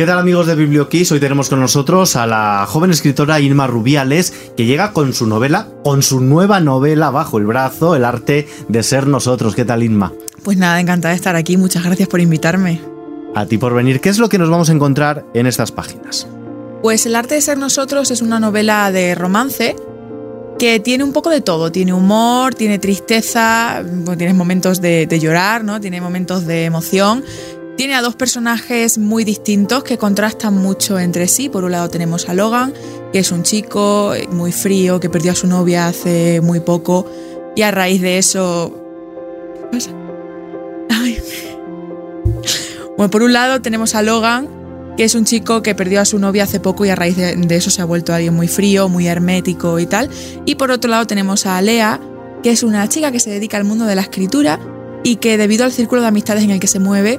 [0.00, 1.12] ¿Qué tal amigos de Biblioquiz?
[1.12, 5.68] Hoy tenemos con nosotros a la joven escritora Irma Rubiales que llega con su novela,
[5.84, 9.54] con su nueva novela bajo el brazo, El arte de ser nosotros.
[9.54, 10.14] ¿Qué tal Irma?
[10.42, 11.58] Pues nada, encantada de estar aquí.
[11.58, 12.80] Muchas gracias por invitarme.
[13.34, 14.00] A ti por venir.
[14.00, 16.26] ¿Qué es lo que nos vamos a encontrar en estas páginas?
[16.80, 19.76] Pues El arte de ser nosotros es una novela de romance
[20.58, 21.72] que tiene un poco de todo.
[21.72, 23.82] Tiene humor, tiene tristeza,
[24.16, 25.78] tiene momentos de, de llorar, ¿no?
[25.78, 27.22] Tiene momentos de emoción
[27.80, 31.48] tiene a dos personajes muy distintos que contrastan mucho entre sí.
[31.48, 32.74] Por un lado tenemos a Logan,
[33.10, 37.10] que es un chico muy frío, que perdió a su novia hace muy poco
[37.56, 38.76] y a raíz de eso...
[39.54, 39.92] ¿Qué pasa?
[42.98, 44.46] Bueno, por un lado tenemos a Logan,
[44.98, 47.34] que es un chico que perdió a su novia hace poco y a raíz de,
[47.34, 50.10] de eso se ha vuelto alguien muy frío, muy hermético y tal.
[50.44, 51.98] Y por otro lado tenemos a Lea,
[52.42, 54.60] que es una chica que se dedica al mundo de la escritura
[55.02, 57.18] y que debido al círculo de amistades en el que se mueve,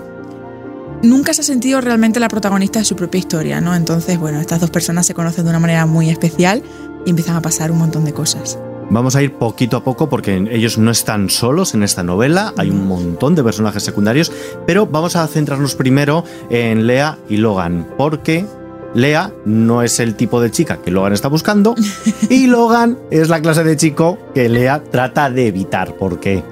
[1.03, 3.75] nunca se ha sentido realmente la protagonista de su propia historia, ¿no?
[3.75, 6.63] Entonces, bueno, estas dos personas se conocen de una manera muy especial
[7.05, 8.59] y empiezan a pasar un montón de cosas.
[8.89, 12.69] Vamos a ir poquito a poco porque ellos no están solos en esta novela, hay
[12.69, 14.31] un montón de personajes secundarios,
[14.67, 18.45] pero vamos a centrarnos primero en Lea y Logan, porque
[18.93, 21.73] Lea no es el tipo de chica que Logan está buscando
[22.29, 25.95] y Logan es la clase de chico que Lea trata de evitar.
[25.95, 26.43] ¿Por qué?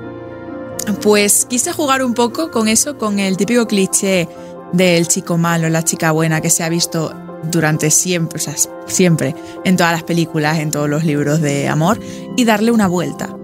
[0.95, 4.27] Pues quise jugar un poco con eso, con el típico cliché
[4.73, 7.13] del chico malo, la chica buena que se ha visto
[7.51, 11.99] durante siempre, o sea, siempre, en todas las películas, en todos los libros de amor,
[12.35, 13.35] y darle una vuelta.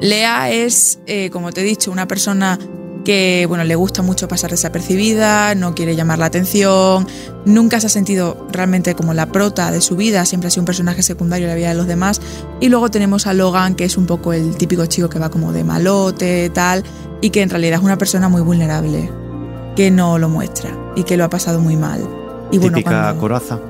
[0.00, 2.58] Lea es, eh, como te he dicho, una persona
[3.04, 7.06] que bueno, le gusta mucho pasar desapercibida, no quiere llamar la atención,
[7.44, 10.66] nunca se ha sentido realmente como la prota de su vida, siempre ha sido un
[10.66, 12.20] personaje secundario en la vida de los demás.
[12.60, 15.52] Y luego tenemos a Logan, que es un poco el típico chico que va como
[15.52, 16.82] de malote, tal,
[17.20, 19.10] y que en realidad es una persona muy vulnerable,
[19.76, 22.00] que no lo muestra y que lo ha pasado muy mal.
[22.50, 23.60] Y bueno, Típica coraza.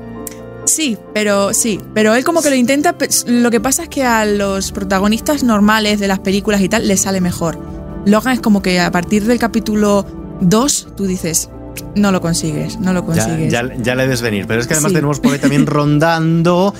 [0.65, 2.95] Sí, pero sí, pero él como que lo intenta,
[3.27, 7.01] lo que pasa es que a los protagonistas normales de las películas y tal les
[7.01, 10.05] sale mejor Logan es como que a partir del capítulo
[10.41, 11.49] 2 tú dices,
[11.95, 13.51] no lo consigues, no lo consigues.
[13.51, 16.73] Ya, ya, le ves venir, pero es que además tenemos por ahí también rondando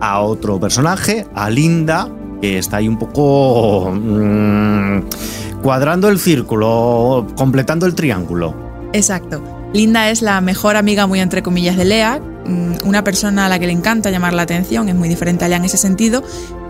[0.00, 2.08] a otro personaje, a Linda,
[2.40, 5.00] que está ahí un poco mmm,
[5.62, 8.54] cuadrando el círculo, completando el triángulo.
[8.92, 9.42] Exacto.
[9.72, 13.58] Linda es la mejor amiga, muy entre comillas, de Lea, mm, una persona a la
[13.58, 16.22] que le encanta llamar la atención, es muy diferente a Lea en ese sentido,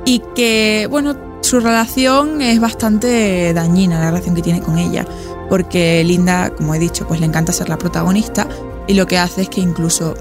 [0.04, 5.06] y que, bueno, su relación es bastante dañina, la relación que tiene con ella,
[5.48, 8.46] porque Linda, como he dicho, pues le encanta ser la protagonista
[8.86, 10.14] y lo que hace es que incluso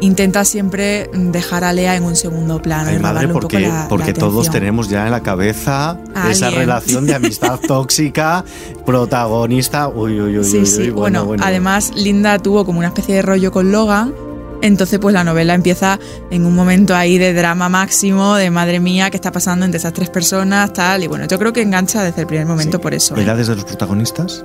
[0.00, 2.90] intenta siempre dejar a Lea en un segundo plano.
[2.90, 5.98] Ay, madre, porque, porque todos tenemos ya en la cabeza
[6.28, 8.44] esa relación de amistad tóxica,
[8.86, 9.88] protagonista.
[9.88, 10.44] Uy, uy, uy.
[10.44, 10.90] Sí, sí.
[10.90, 14.12] Bueno, bueno, además Linda tuvo como una especie de rollo con Logan
[14.62, 15.98] entonces, pues la novela empieza
[16.30, 19.92] en un momento ahí de drama máximo, de madre mía, ¿qué está pasando entre esas
[19.92, 20.72] tres personas?
[20.72, 21.02] Tal.
[21.02, 23.16] Y bueno, yo creo que engancha desde el primer momento por eso.
[23.16, 23.50] ¿Edades ¿eh?
[23.50, 24.44] de los protagonistas?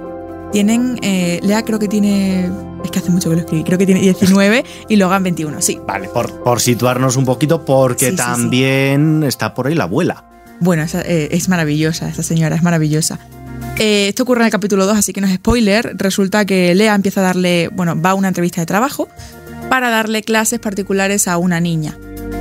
[0.51, 2.49] Tienen, eh, Lea creo que tiene,
[2.83, 5.79] es que hace mucho que lo escribí, creo que tiene 19 y Logan 21, sí.
[5.85, 10.23] Vale, por, por situarnos un poquito, porque también está por ahí la abuela.
[10.61, 13.19] Bueno, eh, es maravillosa, esa señora, es maravillosa.
[13.77, 15.93] esto ocurre en el capítulo 2, así que no es spoiler.
[15.97, 19.09] Resulta que Lea empieza a darle, bueno, va a una entrevista de trabajo
[19.69, 21.97] para darle clases particulares a una niña.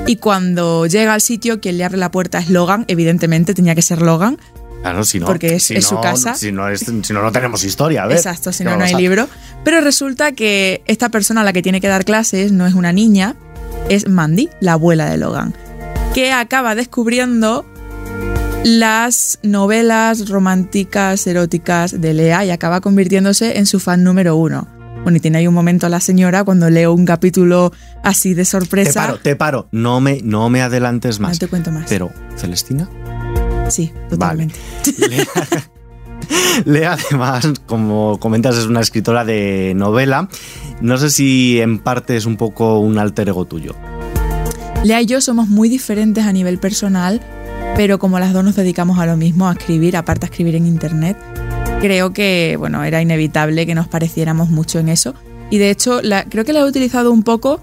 [0.06, 3.82] Y cuando llega al sitio, quien le abre la puerta es Logan, evidentemente tenía que
[3.82, 4.38] ser Logan.
[4.82, 6.34] Claro, si no, porque es, su casa.
[6.34, 9.28] Si no, si no, no tenemos historia, Exacto, si no, no hay libro.
[9.64, 12.92] Pero resulta que esta persona a la que tiene que dar clases no es una
[12.92, 13.34] niña,
[13.88, 15.54] es Mandy, la abuela de Logan,
[16.12, 17.64] que acaba descubriendo
[18.62, 24.68] las novelas románticas, eróticas de Lea y acaba convirtiéndose en su fan número uno.
[25.04, 27.72] Bueno, y tiene ahí un momento la señora cuando leo un capítulo
[28.02, 28.90] así de sorpresa.
[28.90, 29.68] Te paro, te paro.
[29.70, 31.32] No me, no me adelantes más.
[31.32, 31.84] No te cuento más.
[31.88, 32.88] Pero, ¿Celestina?
[33.68, 34.56] Sí, totalmente.
[36.64, 40.28] Lea, además, como comentas, es una escritora de novela.
[40.80, 43.74] No sé si en parte es un poco un alter ego tuyo.
[44.84, 47.20] Lea y yo somos muy diferentes a nivel personal,
[47.76, 50.66] pero como las dos nos dedicamos a lo mismo, a escribir, aparte a escribir en
[50.66, 51.16] internet,
[51.84, 55.14] creo que bueno, era inevitable que nos pareciéramos mucho en eso.
[55.50, 57.60] Y de hecho, la, creo que la he utilizado un poco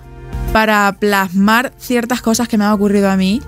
[0.54, 3.42] para plasmar ciertas cosas que me han ocurrido a mí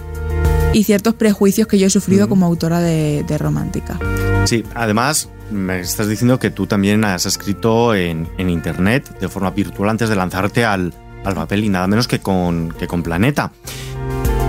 [0.73, 3.99] y ciertos prejuicios que yo he sufrido como autora de, romántica.
[4.45, 9.89] Sí, además me estás diciendo que tú también has escrito en, internet de forma virtual
[9.89, 10.91] antes de lanzarte al,
[11.23, 13.51] papel y nada menos que con, que con Planeta.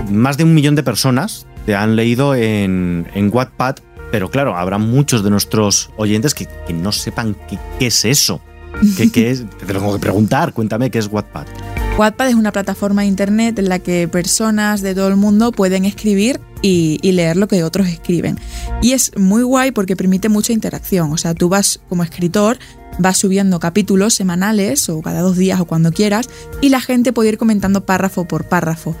[0.09, 3.75] Más de un millón de personas te han leído en, en Wattpad
[4.15, 8.39] pero claro, habrá muchos de nuestros oyentes que, no sepan qué, es eso.
[9.11, 9.43] ¿Qué, es?
[9.59, 11.45] Te tengo que preguntar, cuéntame qué es Wattpad.
[11.97, 15.83] Wattpad es una plataforma de internet en la que personas de todo el mundo pueden
[15.83, 18.39] escribir y, leer lo que otros escriben.
[18.81, 21.11] Y es muy guay porque permite mucha interacción.
[21.11, 22.57] O sea, tú vas como escritor,
[22.97, 26.29] vas subiendo capítulos semanales o cada dos días o cuando quieras
[26.61, 28.95] y la gente puede ir comentando párrafo por párrafo.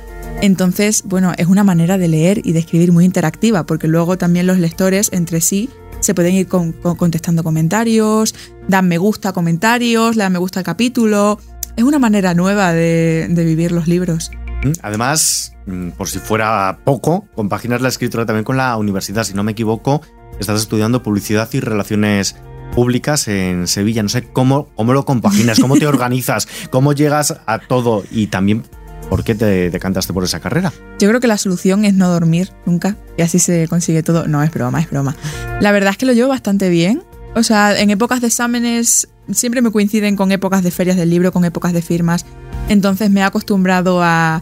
[0.45, 4.45] Entonces, bueno, es una manera de leer y de escribir muy interactiva porque luego también
[4.45, 5.71] los lectores entre sí
[6.01, 8.35] se pueden ir contestando comentarios,
[8.67, 11.39] dan me gusta a comentarios, le dan me gusta al capítulo.
[11.75, 14.29] Es una manera nueva de, vivir los libros.
[14.63, 19.23] Mm, además, mm, por si fuera poco, compaginas la escritura también con la universidad.
[19.23, 20.03] Si no me equivoco,
[20.39, 22.35] estás estudiando publicidad y relaciones
[22.75, 24.03] públicas en Sevilla.
[24.03, 28.63] No sé cómo, cómo lo compaginas, cómo te organizas, cómo llegas a todo y también
[29.09, 30.73] ¿Por qué te decantaste por esa carrera?
[30.99, 34.27] Yo creo que la solución es no dormir nunca y así se consigue todo.
[34.27, 35.15] No, es broma, es broma.
[35.61, 37.03] La verdad es que lo llevo bastante bien.
[37.35, 41.31] O sea, en épocas de exámenes siempre me coinciden con épocas de ferias del libro,
[41.31, 42.25] con épocas de firmas.
[42.69, 44.41] Entonces me he acostumbrado a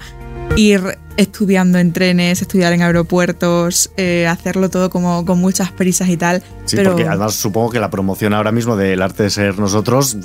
[0.56, 6.18] ir estudiando en trenes, estudiar en aeropuertos, eh, hacerlo todo como con muchas prisas y
[6.18, 6.44] tal.
[6.66, 10.18] Sí, porque además supongo que la promoción ahora mismo del arte de ser nosotros,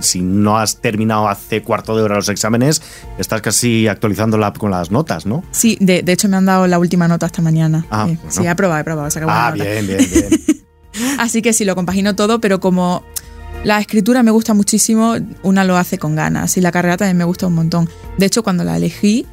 [0.00, 2.82] si no has terminado hace cuarto de hora los exámenes,
[3.18, 5.42] estás casi actualizando la con las notas, ¿no?
[5.50, 7.84] Sí, de, hecho me han dado la última nota esta mañana.
[7.90, 9.08] Ah, Sí, he aprobado, he aprobado.
[9.28, 10.66] ah, bien, bien, bien.
[11.18, 13.04] Así que sí, lo compagino todo, pero como
[13.64, 17.24] la escritura me gusta muchísimo, una lo hace con ganas y la carrera también me
[17.24, 17.88] gusta un montón.
[18.16, 19.26] De hecho, cuando la elegí,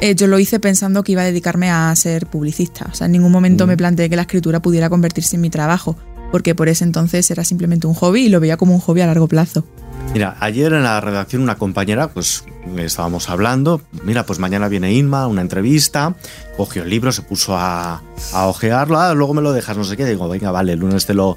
[0.00, 2.86] eh, yo lo hice pensando que iba a dedicarme a ser publicista.
[2.90, 3.78] O sea, en ningún momento me mm.
[3.78, 5.96] planteé que la escritura pudiera convertirse en mi trabajo,
[6.30, 9.06] porque por ese entonces era simplemente un hobby y lo veía como un hobby a
[9.06, 9.64] largo plazo.
[10.12, 12.44] Mira, ayer en la redacción una compañera, pues
[12.76, 16.14] estábamos hablando, mira, pues mañana viene Inma, una entrevista,
[16.56, 18.02] cogió el libro, se puso a,
[18.32, 21.04] a ojearlo, ah, luego me lo dejas, no sé qué, digo, venga, vale, el lunes
[21.04, 21.36] te lo,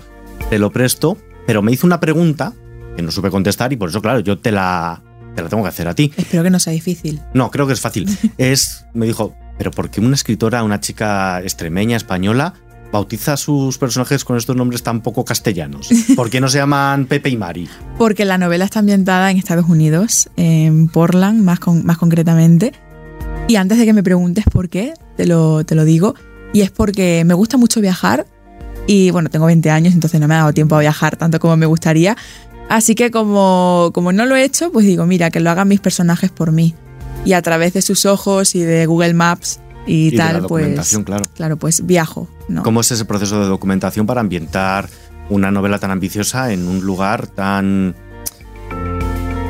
[0.49, 2.53] te lo presto, pero me hizo una pregunta
[2.95, 5.01] que no supe contestar y por eso, claro, yo te la,
[5.35, 6.11] te la tengo que hacer a ti.
[6.17, 7.21] Espero que no sea difícil.
[7.33, 8.07] No, creo que es fácil.
[8.37, 12.53] es, me dijo, pero ¿por qué una escritora, una chica extremeña, española,
[12.91, 15.89] bautiza a sus personajes con estos nombres tan poco castellanos?
[16.15, 17.69] ¿Por qué no se llaman Pepe y Mari?
[17.97, 22.73] Porque la novela está ambientada en Estados Unidos, en Portland más, más concretamente.
[23.47, 26.15] Y antes de que me preguntes por qué, te lo, te lo digo.
[26.53, 28.25] Y es porque me gusta mucho viajar.
[28.87, 31.55] Y bueno, tengo 20 años, entonces no me ha dado tiempo a viajar tanto como
[31.55, 32.17] me gustaría.
[32.71, 35.81] Así que como, como no lo he hecho, pues digo, mira, que lo hagan mis
[35.81, 36.73] personajes por mí.
[37.25, 40.63] Y a través de sus ojos y de Google Maps y, tal, de la pues.
[40.63, 41.23] Documentación, claro.
[41.35, 42.29] Claro, pues viajo.
[42.47, 42.63] ¿no?
[42.63, 44.87] ¿Cómo es ese proceso de documentación para ambientar
[45.29, 47.93] una novela tan ambiciosa en un lugar tan.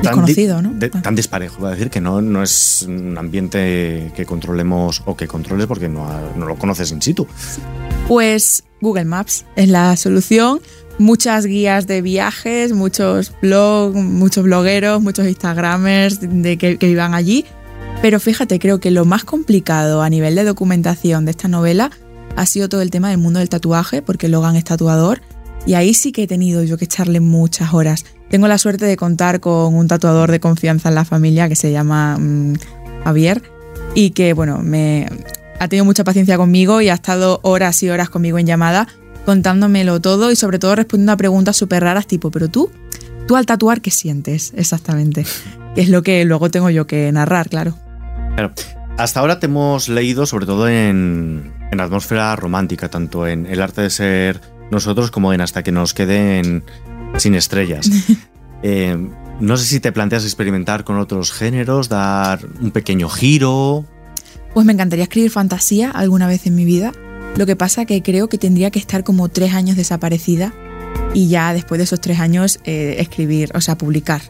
[0.02, 0.74] Desconocido, ¿no?
[1.04, 5.28] Tan disparejo, voy a decir que no, no es un ambiente que controlemos o que
[5.28, 7.28] controles porque no, no lo conoces in situ.
[8.08, 10.60] Pues Google Maps es la solución
[11.02, 17.46] muchas guías de viajes, muchos blogs, muchos blogueros, muchos instagramers de que, vivan allí.
[18.02, 21.92] Pero fíjate, creo que lo más complicado a nivel de documentación de esta novela
[22.36, 25.22] ha sido todo el tema del mundo del tatuaje, porque Logan es tatuador.
[25.66, 28.06] Y ahí sí que he tenido yo que echarle muchas horas.
[28.30, 31.72] Tengo la suerte de contar con un tatuador de confianza en la familia que se
[31.72, 32.56] llama mm,
[33.04, 33.44] Javier
[33.94, 35.08] y que, bueno, me
[35.60, 38.88] ha tenido mucha paciencia conmigo y ha estado horas y horas conmigo en llamada
[39.26, 42.72] contándomelo todo y sobre todo respondiendo a preguntas súper raras tipo, pero tú,
[43.28, 45.26] tú al tatuar, ¿qué sientes exactamente?
[45.76, 47.78] Que es lo que luego tengo yo que narrar, claro.
[48.36, 48.54] Claro.
[48.98, 53.82] Hasta ahora te hemos leído sobre todo en, en atmósfera romántica, tanto en El arte
[53.82, 56.64] de ser nosotros como en Hasta que nos queden
[57.18, 57.90] sin estrellas.
[58.64, 58.96] Eh,
[59.40, 63.88] no sé si te planteas experimentar con otros géneros, dar un pequeño giro.
[64.54, 66.92] Pues me encantaría escribir fantasía alguna vez en mi vida.
[67.38, 70.54] Lo que pasa que creo que tendría que estar como tres años desaparecida
[71.14, 74.22] y ya después de esos tres años eh, escribir, o sea, publicar.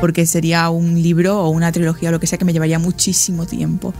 [0.00, 3.46] Porque sería un libro o una trilogía o lo que sea que me llevaría muchísimo
[3.46, 3.92] tiempo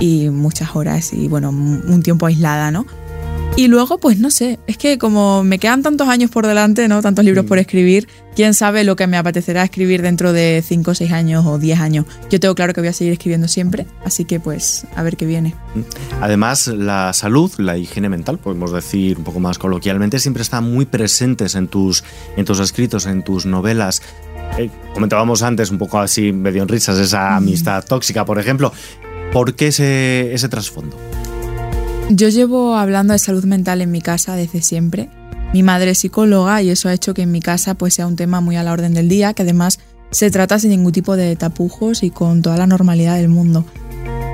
[0.00, 2.86] y muchas horas y bueno, un tiempo aislada, ¿no?
[3.58, 7.02] Y luego, pues no sé, es que como me quedan tantos años por delante, ¿no?
[7.02, 11.10] Tantos libros por escribir, quién sabe lo que me apetecerá escribir dentro de 5, 6
[11.10, 12.06] años o 10 años.
[12.30, 15.26] Yo tengo claro que voy a seguir escribiendo siempre, así que pues a ver qué
[15.26, 15.56] viene.
[16.20, 20.86] Además, la salud, la higiene mental, podemos decir un poco más coloquialmente, siempre están muy
[20.86, 22.04] presentes en tus,
[22.36, 24.02] en tus escritos, en tus novelas.
[24.56, 28.72] Eh, comentábamos antes, un poco así, medio en risas, esa amistad tóxica, por ejemplo.
[29.32, 30.96] ¿Por qué ese, ese trasfondo?
[32.10, 35.10] Yo llevo hablando de salud mental en mi casa desde siempre.
[35.52, 38.16] Mi madre es psicóloga y eso ha hecho que en mi casa pues sea un
[38.16, 39.78] tema muy a la orden del día, que además
[40.10, 43.66] se trata sin ningún tipo de tapujos y con toda la normalidad del mundo.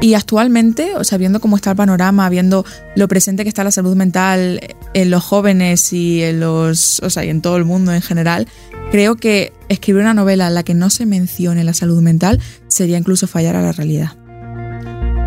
[0.01, 2.65] Y actualmente, o sea, viendo cómo está el panorama, viendo
[2.95, 4.61] lo presente que está la salud mental
[4.93, 8.47] en los jóvenes y en los, o sea, y en todo el mundo en general,
[8.93, 12.99] creo que escribir una novela en la que no se mencione la salud mental sería
[12.99, 14.13] incluso fallar a la realidad.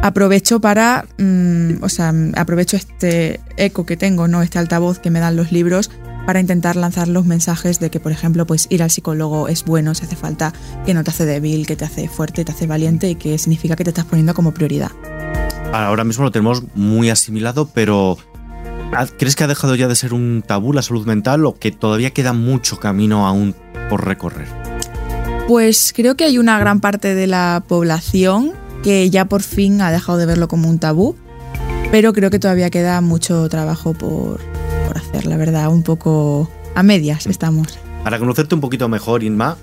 [0.07, 4.41] Aprovecho para, mm, o sea, aprovecho este eco que tengo, ¿no?
[4.41, 5.91] Este altavoz que me dan los libros
[6.25, 9.93] para intentar lanzar los mensajes de que, por ejemplo, pues ir al psicólogo es bueno
[9.95, 10.53] si hace falta,
[10.85, 13.75] que no te hace débil, que te hace fuerte, te hace valiente y que significa
[13.75, 14.91] que te estás poniendo como prioridad.
[15.73, 18.17] Ahora mismo lo tenemos muy asimilado, pero
[19.19, 22.11] ¿crees que ha dejado ya de ser un tabú la salud mental o que todavía
[22.11, 23.55] queda mucho camino aún
[23.89, 24.47] por recorrer?
[25.49, 28.53] Pues creo que hay una gran parte de la población
[28.87, 31.17] que ya por fin ha dejado de verlo como un tabú,
[31.91, 34.39] pero creo que todavía queda mucho trabajo por,
[34.87, 37.77] por hacer, la verdad, un poco a medias estamos.
[38.05, 39.57] Para conocerte un poquito mejor, Inma,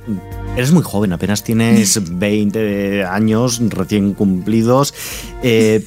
[0.57, 4.93] eres muy joven, apenas tienes 20 años recién cumplidos,
[5.43, 5.83] eh,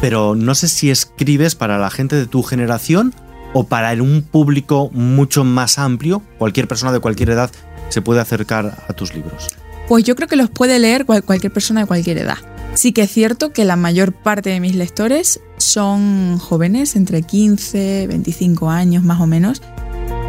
[0.00, 3.14] pero no sé si escribes para la gente de tu generación
[3.52, 7.52] o para un público mucho más amplio, cualquier persona de cualquier edad
[7.88, 9.46] se puede acercar a tus libros.
[9.90, 12.38] Pues yo creo que los puede leer cualquier persona de cualquier edad.
[12.74, 18.06] Sí que es cierto que la mayor parte de mis lectores son jóvenes, entre 15,
[18.06, 19.60] 25 años más o menos.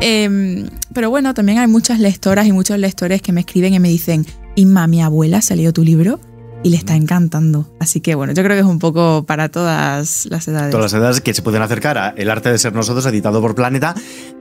[0.02, 3.90] Em, pero bueno, también hay muchas lectoras y muchos lectores que me escriben y me
[3.90, 4.26] dicen,
[4.56, 6.20] Inma, mi abuela se leyó tu libro
[6.64, 7.68] y le está encantando.
[7.80, 10.72] Así que bueno, yo creo que es un poco para todas las edades.
[10.72, 13.56] Todas las edades que se pueden acercar a El arte de ser nosotros, editado por
[13.56, 13.96] Planeta,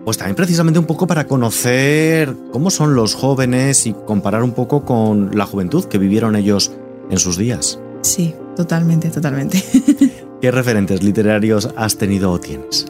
[0.04, 4.84] pues también precisamente un poco para conocer cómo son los jóvenes y comparar un poco
[4.84, 6.72] con la juventud que vivieron ellos
[7.10, 7.78] en sus días.
[8.02, 9.62] Sí, totalmente, totalmente.
[10.40, 12.86] ¿Qué referentes literarios has tenido o tienes?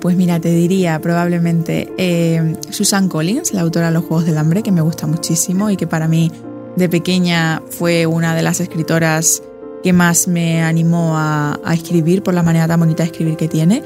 [0.00, 4.62] Pues mira, te diría probablemente eh, Susan Collins, la autora de Los Juegos del Hambre,
[4.62, 6.30] que me gusta muchísimo y que para mí
[6.76, 9.42] de pequeña fue una de las escritoras
[9.82, 13.82] que más me animó a, escribir por la manera tan bonita de escribir que tiene.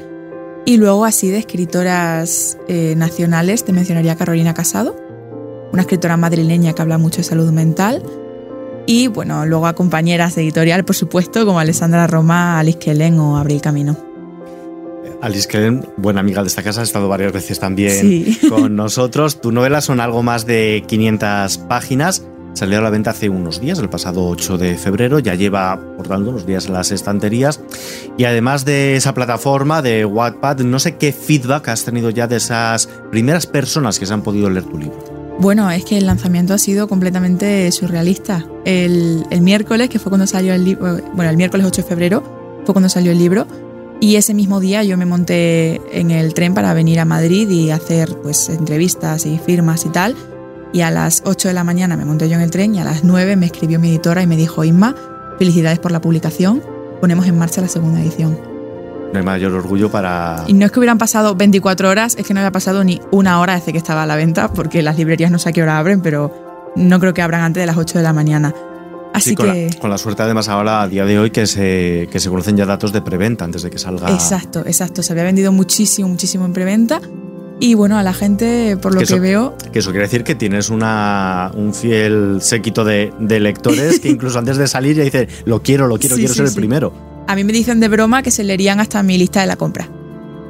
[0.65, 4.95] Y luego así de escritoras eh, nacionales te mencionaría Carolina Casado,
[5.71, 8.03] una escritora madrileña que habla mucho de salud mental.
[8.85, 13.37] Y bueno, luego a compañeras de editorial, por supuesto, como Alessandra Roma, Alice Kellen o
[13.37, 13.97] Abril Camino.
[15.21, 19.41] Alice Kellen, buena amiga de esta casa, ha estado varias veces también con nosotros.
[19.41, 22.23] Tu novela son algo más de 500 páginas.
[22.57, 26.07] Salió a la venta hace unos días, el pasado 8 de febrero, ya lleva, por
[26.07, 27.59] tanto, unos días en las estanterías.
[28.17, 32.37] Y además de esa plataforma de Wattpad, no sé qué feedback has tenido ya de
[32.37, 35.37] esas primeras personas que se han podido leer tu libro.
[35.39, 38.43] Bueno, es que el lanzamiento ha sido completamente surrealista.
[38.65, 42.23] El, el miércoles, que fue cuando salió el libro, bueno, el miércoles 8 de febrero
[42.65, 43.45] fue cuando salió el libro,
[43.99, 47.69] y ese mismo día yo me monté en el tren para venir a Madrid y
[47.69, 50.15] hacer pues entrevistas y firmas y tal
[50.73, 52.83] y a las 8 de la mañana me monté yo en el tren y a
[52.83, 54.95] las 9 me escribió mi editora y me dijo, Inma,
[55.37, 56.61] felicidades por la publicación,
[56.99, 58.39] ponemos en marcha la segunda edición.
[59.13, 60.43] No hay mayor orgullo para...
[60.47, 63.39] Y no es que hubieran pasado 24 horas, es que no había pasado ni una
[63.39, 65.77] hora desde que estaba a la venta, porque las librerías no sé a qué hora
[65.77, 68.53] abren, pero no creo que abran antes de las 8 de la mañana.
[69.13, 69.69] Así con que...
[69.73, 72.57] La, con la suerte además ahora a día de hoy que se, que se conocen
[72.57, 74.11] ya datos de preventa antes de que salga...
[74.11, 75.01] Exacto, exacto.
[75.01, 76.99] Se había vendido muchísimo, muchísimo en preventa
[77.59, 79.55] y bueno, a la gente, por lo que, veo.
[79.71, 84.57] Que eso quiere decir que tienes una, un fiel séquito de, lectores que incluso antes
[84.57, 86.93] de salir ya dicen, lo quiero, lo quiero, quiero ser el primero.
[87.27, 89.89] A mí me dicen de broma que se leerían hasta mi lista de la compra.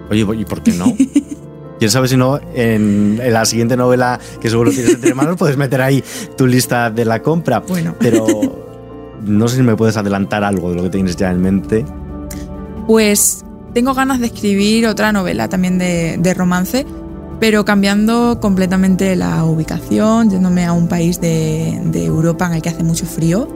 [0.09, 0.93] Oye, ¿y por qué no?
[1.79, 5.81] ¿Quién sabe si no en, la siguiente novela que seguro tienes entre manos puedes meter
[5.81, 6.03] ahí
[6.35, 7.59] tu lista de la compra?
[7.59, 7.95] Bueno.
[7.99, 8.25] Pero
[9.23, 11.85] no sé si me puedes adelantar algo de lo que tienes ya en mente.
[12.87, 13.45] Pues
[13.77, 16.83] tengo ganas de escribir otra novela también de, romance,
[17.39, 22.81] pero cambiando completamente la ubicación, yéndome a un país de, Europa en el que hace
[22.81, 23.47] mucho frío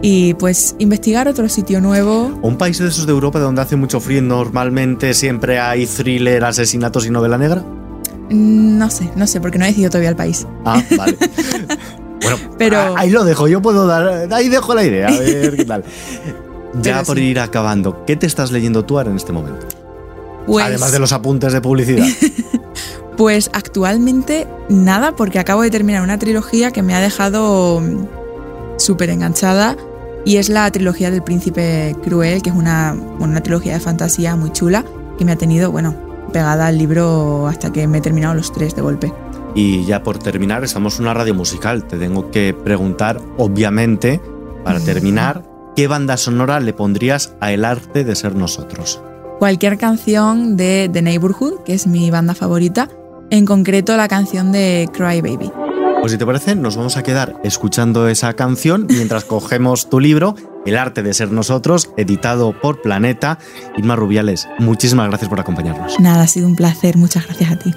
[0.00, 2.38] y pues investigar otro sitio nuevo.
[2.40, 6.44] ¿Un país de esos de Europa donde hace mucho frío y normalmente siempre hay thriller,
[6.44, 7.64] asesinatos y novela negra?
[8.30, 10.46] No sé, no sé, porque no he decidido todavía el país.
[10.64, 11.18] Ah, vale.
[12.22, 12.96] bueno, pero...
[12.96, 15.82] ahí lo dejo, yo puedo dar, ahí dejo la idea, a ver qué tal.
[16.74, 19.66] Ya por ir acabando, ¿qué te estás leyendo tú ahora en este momento?
[20.46, 22.06] Pues Además de los apuntes de publicidad.
[23.16, 29.10] pues actualmente nada, porque acabo de terminar una trilogía que me ha dejado mm, súper
[29.10, 29.76] enganchada
[30.24, 34.52] y es la trilogía del príncipe cruel, que es una, una trilogía de fantasía muy
[34.52, 34.84] chula
[35.18, 35.94] que me ha tenido, bueno,
[36.32, 39.12] pegada al libro hasta que me he terminado los tres de golpe.
[39.54, 41.84] Y ya por terminar, estamos en una radio musical.
[41.84, 44.20] Te tengo que preguntar, obviamente,
[44.64, 45.42] para terminar,
[45.78, 49.00] ¿qué banda sonora le pondrías a El arte de ser nosotros?
[49.38, 52.88] Cualquier canción de The Neighborhood, que es mi banda favorita,
[53.30, 55.52] en concreto la canción de Cry Baby.
[56.00, 60.34] Pues si te parece, nos vamos a quedar escuchando esa canción mientras cogemos tu libro,
[60.66, 63.38] El arte de ser nosotros, editado por Planeta.
[63.76, 66.00] Irma Rubiales, muchísimas gracias por acompañarnos.
[66.00, 67.72] Nada, ha sido un placer, muchas gracias a ti.